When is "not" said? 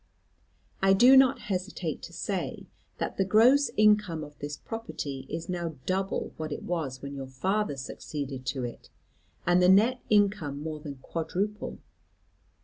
1.15-1.41